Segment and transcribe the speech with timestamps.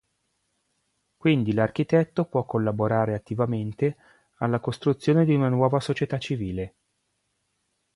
[1.15, 3.97] Quindi l'architetto può collaborare attivamente
[4.37, 6.75] alla costruzione di una nuova società civile.